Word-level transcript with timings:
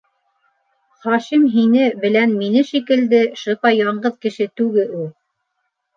Хашим 1.05 1.43
һине 1.57 1.83
белән 2.05 2.33
мине 2.39 2.65
шикелде 2.71 3.21
шыпа 3.43 3.73
яңғыҙ 3.77 4.19
кеше 4.27 4.49
түге 4.63 4.91
у... 5.03 5.07